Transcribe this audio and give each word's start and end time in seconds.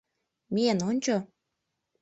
Миен 0.53 0.79
ончо! 0.89 1.17